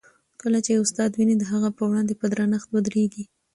کله 0.41 0.59
چي 0.65 0.71
استاد 0.83 1.09
وینئ، 1.13 1.35
د 1.39 1.43
هغه 1.51 1.69
په 1.77 1.81
وړاندې 1.89 2.13
په 2.19 2.25
درنښت 2.31 2.67
ودریږئ. 2.71 3.25